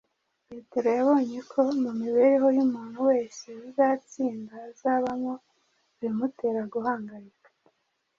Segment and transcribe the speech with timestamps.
[0.47, 5.33] petero yabonye ko mu mibereho y’umuntu wese uzatsinda hazabamo
[5.95, 7.49] ibimutera guhangayika